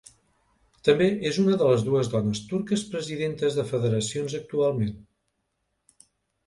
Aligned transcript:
També 0.87 1.09
és 1.31 1.37
una 1.43 1.59
de 1.63 1.67
les 1.73 1.85
dues 1.89 2.09
dones 2.15 2.41
turques 2.53 2.85
presidentes 2.95 3.59
de 3.61 3.67
federacions 3.75 4.39
actualment. 4.43 4.99